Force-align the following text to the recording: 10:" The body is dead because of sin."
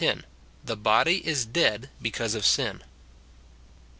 10:" 0.01 0.23
The 0.65 0.75
body 0.75 1.17
is 1.27 1.45
dead 1.45 1.91
because 2.01 2.33
of 2.33 2.43
sin." 2.43 2.83